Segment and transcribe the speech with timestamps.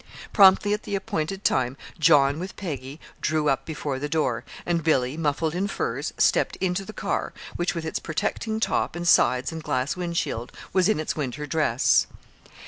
[0.33, 5.15] Promptly at the appointed time John with Peggy drew up before the door, and Billy,
[5.15, 9.61] muffled in furs, stepped into the car, which, with its protecting top and sides and
[9.61, 12.07] glass wind shield, was in its winter dress.